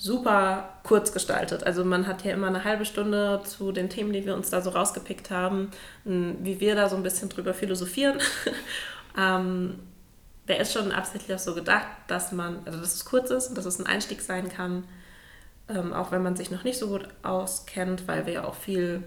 [0.00, 1.62] super kurz gestaltet.
[1.64, 4.62] Also man hat hier immer eine halbe Stunde zu den Themen, die wir uns da
[4.62, 5.70] so rausgepickt haben,
[6.04, 8.18] wie wir da so ein bisschen drüber philosophieren.
[9.18, 9.78] ähm,
[10.48, 13.58] der ist schon absichtlich auch so gedacht, dass man, also dass es kurz ist und
[13.58, 14.84] dass es ein Einstieg sein kann,
[15.68, 19.02] ähm, auch wenn man sich noch nicht so gut auskennt, weil wir ja auch viel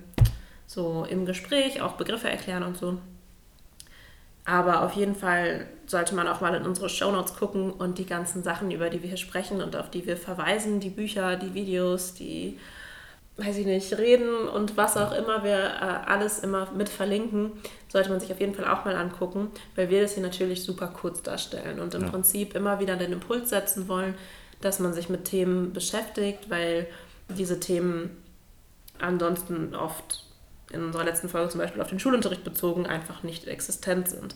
[0.67, 2.99] so im Gespräch auch Begriffe erklären und so.
[4.45, 8.43] Aber auf jeden Fall sollte man auch mal in unsere Shownotes gucken und die ganzen
[8.43, 12.13] Sachen, über die wir hier sprechen und auf die wir verweisen, die Bücher, die Videos,
[12.13, 12.59] die,
[13.37, 17.51] weiß ich nicht, Reden und was auch immer wir äh, alles immer mit verlinken,
[17.87, 20.87] sollte man sich auf jeden Fall auch mal angucken, weil wir das hier natürlich super
[20.87, 22.09] kurz darstellen und im ja.
[22.09, 24.13] Prinzip immer wieder den Impuls setzen wollen,
[24.59, 26.87] dass man sich mit Themen beschäftigt, weil
[27.29, 28.17] diese Themen
[28.99, 30.25] ansonsten oft
[30.73, 34.35] in unserer letzten Folge zum Beispiel auf den Schulunterricht bezogen, einfach nicht existent sind.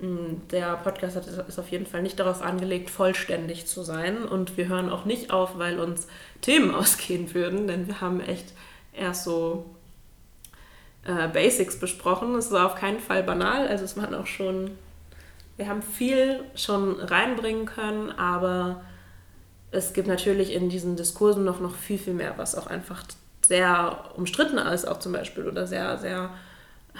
[0.00, 4.24] Mm, der Podcast ist auf jeden Fall nicht darauf angelegt, vollständig zu sein.
[4.24, 6.08] Und wir hören auch nicht auf, weil uns
[6.40, 8.52] Themen ausgehen würden, denn wir haben echt
[8.92, 9.66] erst so
[11.04, 12.34] äh, Basics besprochen.
[12.34, 13.68] Es war auf keinen Fall banal.
[13.68, 14.72] Also es waren auch schon,
[15.56, 18.82] wir haben viel schon reinbringen können, aber
[19.70, 23.04] es gibt natürlich in diesen Diskursen noch, noch viel, viel mehr, was auch einfach
[23.50, 26.30] sehr umstritten ist, auch zum Beispiel, oder sehr, sehr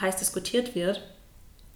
[0.00, 1.00] heiß diskutiert wird.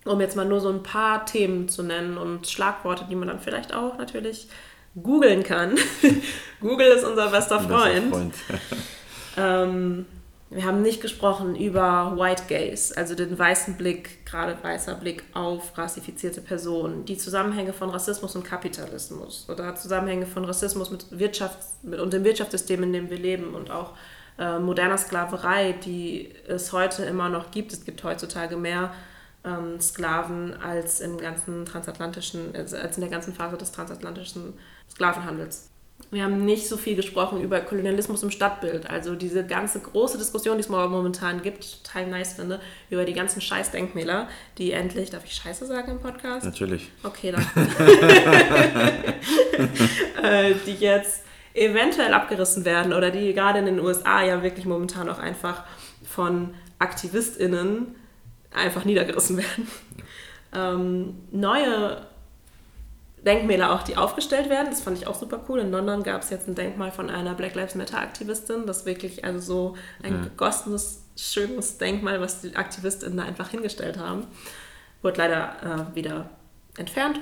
[0.04, 3.38] Um jetzt mal nur so ein paar Themen zu nennen und Schlagworte, die man dann
[3.38, 4.48] vielleicht auch natürlich
[5.00, 5.78] googeln kann.
[6.60, 8.10] Google ist unser bester Freund.
[8.10, 8.34] Bester Freund.
[9.36, 10.06] ähm,
[10.50, 15.78] wir haben nicht gesprochen über White Gaze, also den weißen Blick, gerade weißer Blick auf
[15.78, 22.12] rassifizierte Personen, die Zusammenhänge von Rassismus und Kapitalismus oder Zusammenhänge von Rassismus mit Wirtschafts- und
[22.12, 23.92] dem Wirtschaftssystem, in dem wir leben und auch
[24.38, 27.72] äh, moderner Sklaverei, die es heute immer noch gibt.
[27.72, 28.92] Es gibt heutzutage mehr
[29.44, 34.54] ähm, Sklaven als im ganzen transatlantischen, als in der ganzen Phase des transatlantischen
[34.90, 35.70] Sklavenhandels.
[36.10, 38.90] Wir haben nicht so viel gesprochen über Kolonialismus im Stadtbild.
[38.90, 43.40] Also diese ganze große Diskussion, die es momentan gibt, total nice finde, über die ganzen
[43.40, 46.44] Scheißdenkmäler, die endlich, darf ich Scheiße sagen im Podcast?
[46.44, 46.90] Natürlich.
[47.02, 47.46] Okay, dann.
[50.22, 51.22] äh, die jetzt
[51.54, 55.64] eventuell abgerissen werden oder die gerade in den USA ja wirklich momentan auch einfach
[56.04, 57.94] von AktivistInnen
[58.52, 59.68] einfach niedergerissen werden.
[60.52, 62.06] Ähm, neue
[63.24, 65.60] Denkmäler auch, die aufgestellt werden, das fand ich auch super cool.
[65.60, 69.24] In London gab es jetzt ein Denkmal von einer Black Lives Matter Aktivistin, das wirklich
[69.24, 70.22] also so ein mhm.
[70.24, 74.26] gegossenes, schönes Denkmal, was die AktivistInnen da einfach hingestellt haben.
[75.02, 76.30] Wurde leider äh, wieder
[76.76, 77.18] entfernt.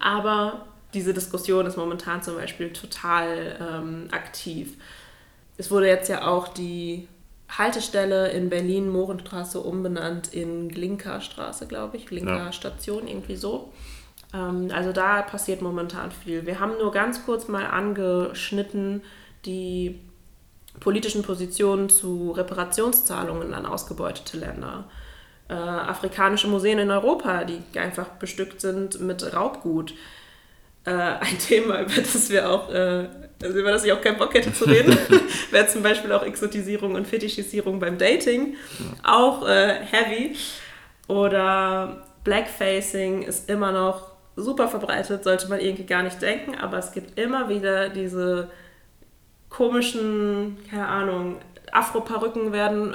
[0.00, 4.76] Aber diese Diskussion ist momentan zum Beispiel total ähm, aktiv.
[5.56, 7.08] Es wurde jetzt ja auch die
[7.48, 13.14] Haltestelle in Berlin Mohrenstraße umbenannt in Glinka-Straße, glaube ich, Glinka-Station, ja.
[13.14, 13.72] irgendwie so.
[14.34, 16.46] Ähm, also da passiert momentan viel.
[16.46, 19.02] Wir haben nur ganz kurz mal angeschnitten
[19.44, 20.00] die
[20.80, 24.84] politischen Positionen zu Reparationszahlungen an ausgebeutete Länder.
[25.48, 29.94] Äh, afrikanische Museen in Europa, die einfach bestückt sind mit Raubgut
[30.88, 33.08] äh, ein Thema, über das wir auch, äh,
[33.42, 34.96] also über das ich auch keinen Bock hätte zu reden,
[35.50, 38.56] wäre zum Beispiel auch Exotisierung und Fetischisierung beim Dating.
[39.04, 40.34] Auch äh, heavy.
[41.06, 46.92] Oder Blackfacing ist immer noch super verbreitet, sollte man irgendwie gar nicht denken, aber es
[46.92, 48.50] gibt immer wieder diese
[49.48, 51.36] komischen, keine Ahnung,
[51.72, 52.94] Afro-Perücken werden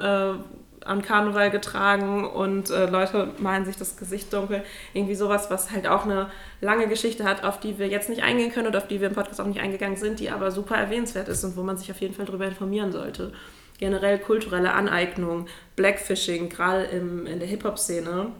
[0.85, 4.63] an Karneval getragen und äh, Leute malen sich das Gesicht dunkel.
[4.93, 6.29] Irgendwie sowas, was halt auch eine
[6.61, 9.13] lange Geschichte hat, auf die wir jetzt nicht eingehen können und auf die wir im
[9.13, 12.01] Podcast auch nicht eingegangen sind, die aber super erwähnenswert ist und wo man sich auf
[12.01, 13.33] jeden Fall darüber informieren sollte.
[13.79, 18.31] Generell kulturelle Aneignung, Blackfishing, gerade in der Hip-Hop-Szene,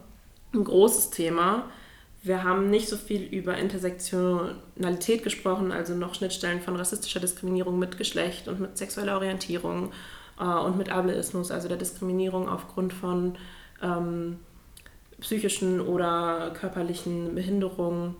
[0.53, 1.65] ein großes Thema.
[2.21, 7.97] Wir haben nicht so viel über Intersektionalität gesprochen, also noch Schnittstellen von rassistischer Diskriminierung mit
[7.97, 9.91] Geschlecht und mit sexueller Orientierung
[10.43, 13.38] äh, und mit Ableismus, also der Diskriminierung aufgrund von
[13.82, 14.39] ähm,
[15.21, 18.15] psychischen oder körperlichen Behinderungen.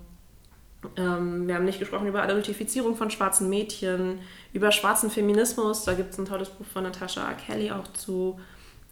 [0.96, 4.20] Ähm, wir haben nicht gesprochen über Adultifizierung von schwarzen Mädchen,
[4.54, 7.36] über schwarzen Feminismus, da gibt es ein tolles Buch von Natasha R.
[7.36, 8.40] Kelly auch zu.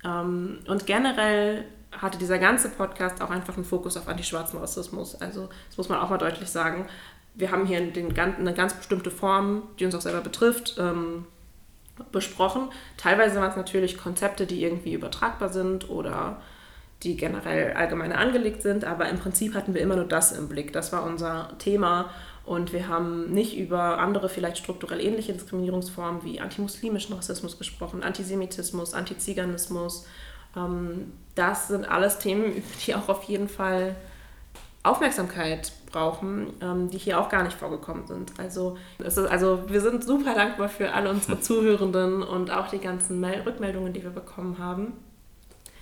[0.03, 5.15] Ähm, und generell hatte dieser ganze Podcast auch einfach einen Fokus auf antischwarzen Rassismus.
[5.15, 6.87] Also das muss man auch mal deutlich sagen.
[7.33, 10.75] Wir haben hier den, eine ganz bestimmte Form, die uns auch selber betrifft.
[10.77, 11.25] Ähm,
[12.11, 12.69] besprochen.
[12.97, 16.41] Teilweise waren es natürlich Konzepte, die irgendwie übertragbar sind oder
[17.03, 20.71] die generell allgemeiner angelegt sind, aber im Prinzip hatten wir immer nur das im Blick.
[20.71, 22.09] Das war unser Thema
[22.43, 28.93] Und wir haben nicht über andere, vielleicht strukturell ähnliche Diskriminierungsformen wie antimuslimischen Rassismus gesprochen, Antisemitismus,
[28.93, 30.05] Antiziganismus.
[30.55, 33.95] Ähm, das sind alles Themen, die auch auf jeden Fall
[34.83, 38.33] Aufmerksamkeit brauchen, ähm, die hier auch gar nicht vorgekommen sind.
[38.39, 43.19] Also, ist, also wir sind super dankbar für alle unsere Zuhörenden und auch die ganzen
[43.19, 44.93] Mel Rückmeldungen, die wir bekommen haben.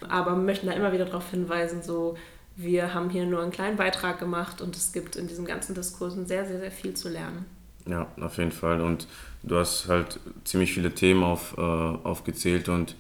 [0.08, 2.16] Aber möchten da immer wieder darauf hinweisen, so
[2.56, 6.26] wir haben hier nur einen kleinen Beitrag gemacht und es gibt in diesem ganzen Diskursen
[6.26, 7.46] sehr, sehr, sehr viel zu lernen.
[7.86, 8.82] Ja, auf jeden Fall.
[8.82, 9.08] Und
[9.44, 12.96] du hast halt ziemlich viele Themen auf, äh, aufgezählt und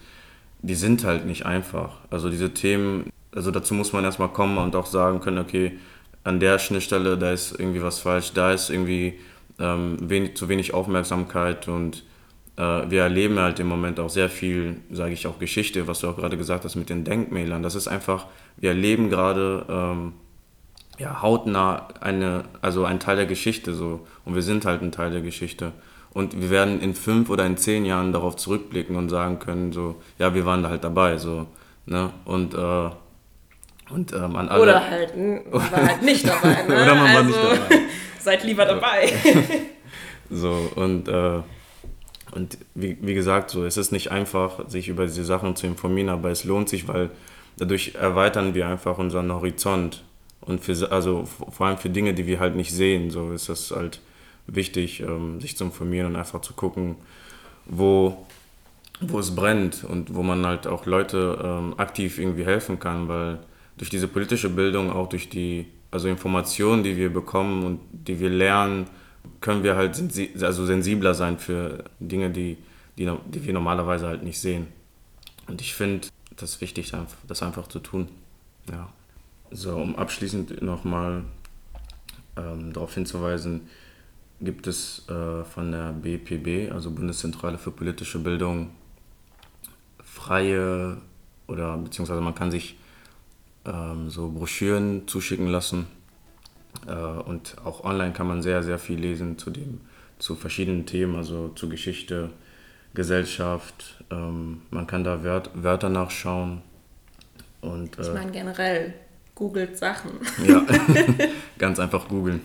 [0.62, 1.98] die sind halt nicht einfach.
[2.10, 5.78] Also diese Themen, also dazu muss man erstmal kommen und auch sagen können, okay,
[6.24, 9.20] an der Schnittstelle, da ist irgendwie was falsch, da ist irgendwie
[9.60, 12.04] ähm, wenig, zu wenig Aufmerksamkeit und
[12.58, 16.10] äh, wir erleben halt im Moment auch sehr viel, sage ich auch Geschichte, was du
[16.10, 17.63] auch gerade gesagt hast mit den Denkmälern.
[17.63, 20.13] Das ist einfach, wir erleben gerade ähm,
[20.98, 25.12] ja, hautnah eine, also ein Teil der Geschichte so und wir sind halt ein Teil
[25.12, 25.72] der Geschichte.
[26.12, 29.96] Und wir werden in fünf oder in zehn Jahren darauf zurückblicken und sagen können, so,
[30.18, 31.46] ja, wir waren da halt dabei, so,
[31.86, 32.10] ne?
[32.26, 32.89] Und äh,
[33.89, 34.62] und ähm, an alle.
[34.62, 35.13] Oder halt,
[35.52, 36.63] war halt nicht dabei.
[36.67, 36.84] Ne?
[36.84, 37.82] Oder man also, war nicht also, dabei.
[38.19, 39.13] Seid lieber dabei.
[40.30, 41.41] so, und, äh,
[42.32, 46.10] und wie, wie gesagt, so, es ist nicht einfach, sich über diese Sachen zu informieren,
[46.10, 47.10] aber es lohnt sich, weil
[47.58, 50.04] dadurch erweitern wir einfach unseren Horizont.
[50.41, 53.71] Und für, also vor allem für Dinge, die wir halt nicht sehen, so ist das
[53.71, 53.99] halt
[54.47, 56.95] wichtig, ähm, sich zu informieren und einfach zu gucken,
[57.65, 58.25] wo,
[58.99, 63.39] wo es brennt und wo man halt auch Leute ähm, aktiv irgendwie helfen kann, weil
[63.80, 68.30] durch diese politische Bildung, auch durch die also Informationen, die wir bekommen und die wir
[68.30, 68.88] lernen,
[69.42, 72.58] können wir halt sensi also sensibler sein für Dinge, die,
[72.98, 74.68] die, die wir normalerweise halt nicht sehen.
[75.48, 76.92] Und ich finde, das ist wichtig,
[77.28, 78.10] das einfach zu tun.
[78.70, 78.89] Ja.
[79.52, 81.24] So, um abschließend nochmal
[82.36, 83.62] ähm, darauf hinzuweisen,
[84.42, 88.72] gibt es äh, von der BPB, also Bundeszentrale für politische Bildung,
[90.04, 90.98] freie
[91.48, 92.76] oder beziehungsweise man kann sich
[93.65, 95.88] ähm, so Broschüren zuschicken lassen.
[96.88, 99.82] Äh, und auch online kann man sehr, sehr viel lesen zu, dem,
[100.17, 102.30] zu verschiedenen Themen, also zu Geschichte,
[102.93, 104.04] Gesellschaft.
[104.12, 106.62] Ähm, man kann da Wört, Wörter nachschauen.
[107.62, 108.93] Und, äh, ich meine generell,
[109.36, 110.12] googelt Sachen.
[110.45, 110.65] Ja,
[111.58, 112.41] ganz einfach googeln.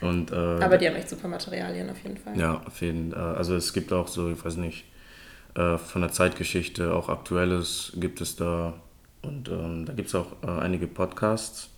[0.00, 2.38] Und, äh, Aber die haben echt super Materialien auf jeden Fall.
[2.38, 3.34] Ja, auf jeden Fall.
[3.34, 4.84] Äh, also es gibt auch so, ich weiß nicht,
[5.54, 8.74] äh, von der Zeitgeschichte, auch Aktuelles gibt es da
[9.26, 11.70] und ähm, da gibt es auch äh, einige Podcasts.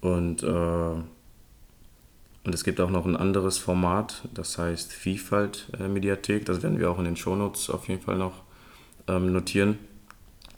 [0.00, 6.44] Und, äh, und es gibt auch noch ein anderes Format, das heißt Vielfalt äh, Mediathek.
[6.44, 8.42] Das werden wir auch in den Shownotes auf jeden Fall noch
[9.08, 9.78] ähm, notieren.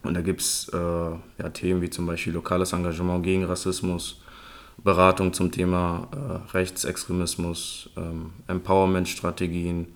[0.02, 4.22] Und da gibt es äh, ja, Themen wie zum Beispiel lokales Engagement gegen Rassismus,
[4.82, 9.88] Beratung zum Thema äh, Rechtsextremismus, ähm, Empowerment-Strategien,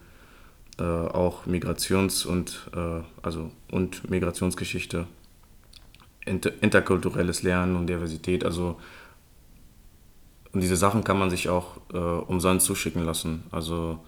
[0.78, 2.68] äh, auch Migrations- und,
[3.22, 5.07] also, und Migrationsgeschichte
[6.26, 8.44] inter interkulturelles Lernen und Diversität.
[8.44, 8.76] Also
[10.54, 13.42] und diese Sachen kann man sich auch äh, umsonst zuschicken lassen.
[13.50, 13.98] Also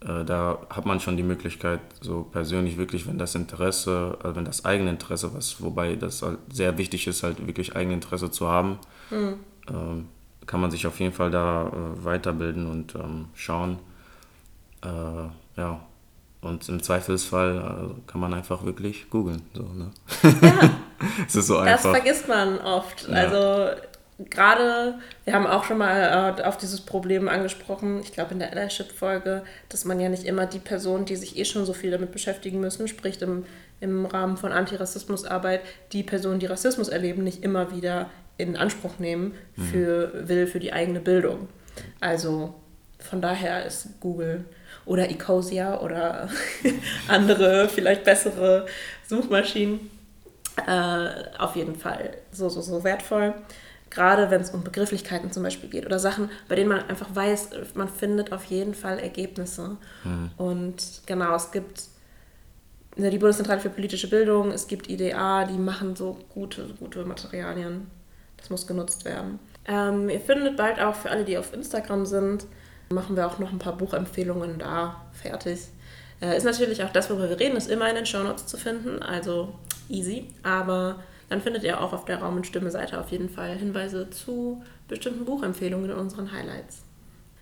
[0.00, 4.46] äh, da hat man schon die Möglichkeit, so persönlich wirklich, wenn das Interesse, also wenn
[4.46, 8.78] das eigene Interesse, was, wobei das halt sehr wichtig ist, halt wirklich Eigeninteresse zu haben,
[9.10, 9.34] mhm.
[9.68, 10.08] ähm,
[10.46, 13.78] kann man sich auf jeden Fall da äh, weiterbilden und ähm, schauen.
[14.82, 15.80] Äh, ja,
[16.40, 19.42] und im Zweifelsfall äh, kann man einfach wirklich googeln.
[19.52, 19.90] So, ne?
[20.40, 20.70] Ja.
[21.26, 21.92] es ist so einfach.
[21.92, 23.08] Das vergisst man oft.
[23.08, 23.14] Ja.
[23.14, 23.76] Also
[24.30, 28.52] gerade, wir haben auch schon mal äh, auf dieses Problem angesprochen, ich glaube in der
[28.52, 32.12] Allyship-Folge, dass man ja nicht immer die Personen, die sich eh schon so viel damit
[32.12, 33.44] beschäftigen müssen, sprich im,
[33.80, 35.60] im Rahmen von Antirassismusarbeit,
[35.92, 39.62] die Personen, die Rassismus erleben, nicht immer wieder in Anspruch nehmen mhm.
[39.62, 40.28] für, mhm.
[40.28, 41.48] will für die eigene Bildung.
[42.00, 42.54] Also
[42.98, 44.44] von daher ist Google
[44.84, 46.28] oder Ecosia oder
[47.08, 48.66] andere, vielleicht bessere
[49.06, 49.90] Suchmaschinen.
[50.66, 53.34] Äh, auf jeden Fall so, so, so wertvoll.
[53.88, 57.50] Gerade wenn es um Begrifflichkeiten zum Beispiel geht oder Sachen, bei denen man einfach weiß,
[57.74, 59.76] man findet auf jeden Fall Ergebnisse.
[60.04, 60.30] Mhm.
[60.36, 61.82] Und genau, es gibt
[62.96, 67.90] ne, die Bundeszentrale für politische Bildung, es gibt IDA, die machen so gute, gute Materialien.
[68.36, 69.38] Das muss genutzt werden.
[69.66, 72.46] Ähm, ihr findet bald auch für alle, die auf Instagram sind,
[72.90, 75.60] machen wir auch noch ein paar Buchempfehlungen da fertig.
[76.20, 79.02] Äh, ist natürlich auch das, worüber wir reden, ist immer in den Shownotes zu finden,
[79.02, 79.54] also
[79.88, 80.28] easy.
[80.42, 84.62] Aber dann findet ihr auch auf der Raum- und Stimme-Seite auf jeden Fall Hinweise zu
[84.88, 86.82] bestimmten Buchempfehlungen in unseren Highlights.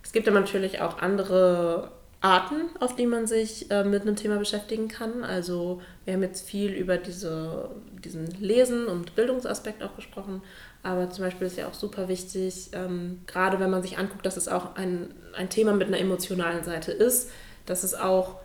[0.02, 4.36] Es gibt aber natürlich auch andere Arten, auf die man sich äh, mit einem Thema
[4.36, 5.24] beschäftigen kann.
[5.24, 7.70] Also wir haben jetzt viel über diese,
[8.04, 10.42] diesen Lesen- und Bildungsaspekt auch gesprochen,
[10.82, 14.36] aber zum Beispiel ist ja auch super wichtig, ähm, gerade wenn man sich anguckt, dass
[14.36, 17.30] es auch ein, ein Thema mit einer emotionalen Seite ist,
[17.64, 18.36] dass es auch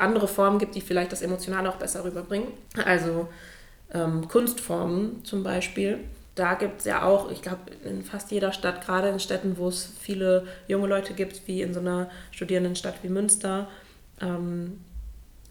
[0.00, 2.48] andere Formen gibt, die vielleicht das Emotionale auch besser rüberbringen.
[2.84, 3.28] Also
[3.92, 6.00] ähm, Kunstformen zum Beispiel
[6.40, 9.68] da gibt es ja auch, ich glaube, in fast jeder Stadt, gerade in Städten, wo
[9.68, 13.68] es viele junge Leute gibt, wie in so einer Studierendenstadt wie Münster,
[14.20, 14.80] ähm,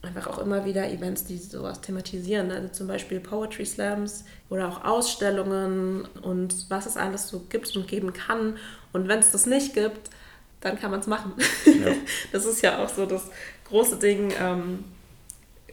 [0.01, 2.49] einfach auch immer wieder Events, die sowas thematisieren.
[2.49, 7.87] Also zum Beispiel Poetry Slams oder auch Ausstellungen und was es alles so gibt und
[7.87, 8.57] geben kann.
[8.93, 10.09] Und wenn es das nicht gibt,
[10.61, 11.33] dann kann man es machen.
[11.65, 11.93] Ja.
[12.31, 13.29] Das ist ja auch so das
[13.65, 14.83] große Ding, ähm,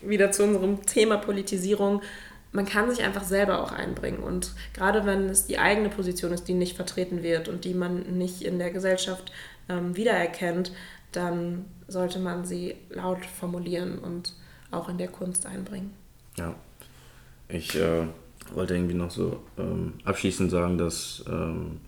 [0.02, 2.02] wieder zu unserem Thema Politisierung
[2.56, 4.18] man kann sich einfach selber auch einbringen.
[4.18, 8.18] Und gerade wenn es die eigene Position ist, die nicht vertreten wird und die man
[8.18, 9.30] nicht in der Gesellschaft
[9.68, 10.72] ähm, wiedererkennt,
[11.12, 14.34] dann sollte man sie laut formulieren und
[14.70, 15.92] auch in der Kunst einbringen.
[16.36, 16.54] Ja,
[17.48, 18.06] ich äh,
[18.52, 21.80] wollte irgendwie noch so ähm, abschließend sagen, dass, ähm,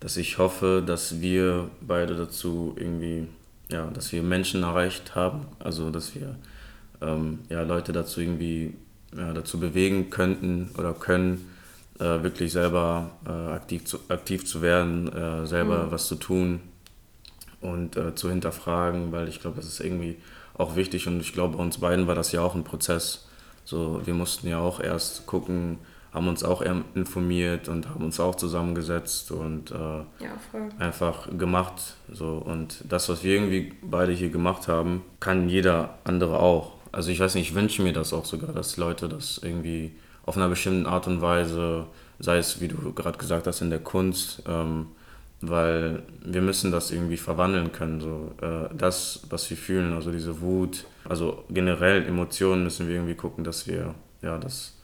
[0.00, 3.28] dass ich hoffe, dass wir beide dazu irgendwie,
[3.70, 6.36] ja, dass wir Menschen erreicht haben, also dass wir
[7.00, 8.74] ähm, ja, Leute dazu irgendwie
[9.16, 11.48] ja, dazu bewegen könnten oder können,
[11.98, 15.90] äh, wirklich selber äh, aktiv, zu, aktiv zu werden, äh, selber mhm.
[15.90, 16.60] was zu tun
[17.60, 20.16] und äh, zu hinterfragen, weil ich glaube, das ist irgendwie
[20.54, 23.26] auch wichtig und ich glaube, bei uns beiden war das ja auch ein Prozess.
[23.64, 25.78] So, wir mussten ja auch erst gucken,
[26.16, 26.62] haben uns auch
[26.94, 30.30] informiert und haben uns auch zusammengesetzt und äh, ja,
[30.78, 31.94] einfach gemacht.
[32.10, 32.38] So.
[32.38, 36.72] Und das, was wir irgendwie beide hier gemacht haben, kann jeder andere auch.
[36.90, 39.92] Also ich weiß nicht, ich wünsche mir das auch sogar, dass Leute das irgendwie
[40.24, 41.84] auf einer bestimmten Art und Weise,
[42.18, 44.86] sei es, wie du gerade gesagt hast, in der Kunst, ähm,
[45.42, 48.00] weil wir müssen das irgendwie verwandeln können.
[48.00, 53.16] So, äh, das, was wir fühlen, also diese Wut, also generell Emotionen müssen wir irgendwie
[53.16, 54.75] gucken, dass wir ja, das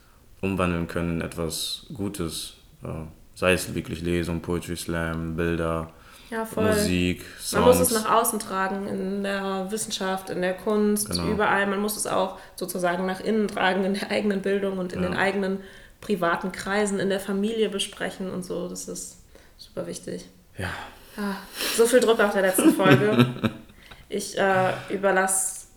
[0.43, 2.53] umwandeln können in etwas Gutes.
[2.83, 2.87] Äh,
[3.33, 5.91] sei es wirklich Lesung, Poetry Slam, Bilder,
[6.29, 7.53] ja, Musik, Songs.
[7.53, 11.27] Man muss es nach außen tragen, in der Wissenschaft, in der Kunst, genau.
[11.27, 11.67] überall.
[11.67, 15.09] Man muss es auch sozusagen nach innen tragen, in der eigenen Bildung und in ja.
[15.09, 15.59] den eigenen
[16.01, 18.67] privaten Kreisen, in der Familie besprechen und so.
[18.67, 19.23] Das ist
[19.57, 20.25] super wichtig.
[20.57, 20.69] Ja.
[21.17, 21.35] Ah,
[21.77, 23.27] so viel Druck auf der letzten Folge.
[24.09, 25.67] ich äh, überlasse,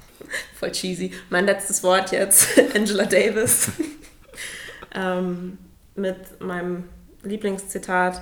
[0.59, 3.71] voll cheesy, mein letztes Wort jetzt, Angela Davis,
[4.97, 5.59] ähm,
[5.95, 6.85] mit meinem
[7.23, 8.21] Lieblingszitat.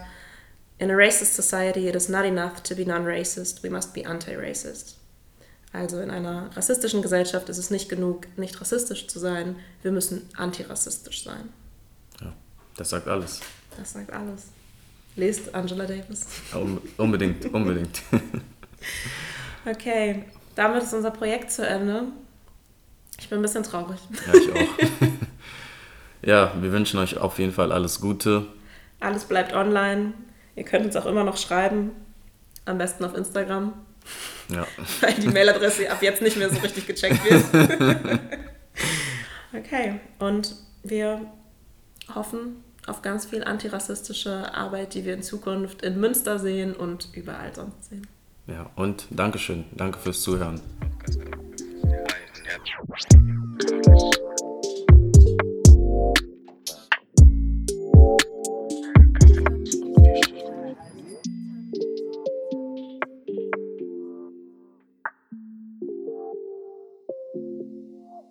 [0.78, 4.96] In a racist society, it is not enough to be non-racist, we must be anti-racist.
[5.72, 10.28] Also in einer rassistischen Gesellschaft ist es nicht genug, nicht rassistisch zu sein, wir müssen
[10.36, 11.48] antirassistisch sein.
[12.20, 12.32] Ja,
[12.76, 13.40] das sagt alles.
[13.76, 14.48] Das sagt alles.
[15.16, 16.26] Lest Angela Davis.
[16.52, 16.60] Ja,
[16.96, 18.02] unbedingt, unbedingt.
[19.66, 22.04] okay, damit ist unser Projekt zu Ende.
[23.18, 23.98] Ich bin ein bisschen traurig.
[24.26, 25.08] Ja, ich auch.
[26.24, 28.46] ja, wir wünschen euch auf jeden Fall alles Gute.
[29.00, 30.14] Alles bleibt online.
[30.56, 31.90] Ihr könnt uns auch immer noch schreiben,
[32.64, 33.74] am besten auf Instagram.
[34.48, 34.66] Ja.
[35.00, 38.00] Weil die Mailadresse ab jetzt nicht mehr so richtig gecheckt wird.
[39.52, 41.20] okay, und wir
[42.14, 47.54] hoffen auf ganz viel antirassistische Arbeit, die wir in Zukunft in Münster sehen und überall
[47.54, 48.06] sonst sehen.
[48.46, 49.64] Ja, und Dankeschön.
[49.72, 50.60] Danke fürs Zuhören.